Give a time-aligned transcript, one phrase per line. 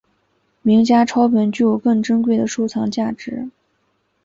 [0.63, 3.49] 名家抄本具有更珍贵的收藏价值。